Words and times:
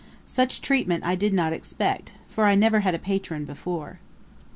Such 0.25 0.61
treatment 0.63 1.05
I 1.05 1.13
did 1.13 1.31
not 1.31 1.53
expect, 1.53 2.13
for 2.27 2.45
I 2.45 2.55
never 2.55 2.79
had 2.79 2.95
a 2.95 2.97
Patron 2.97 3.45
before. 3.45 3.99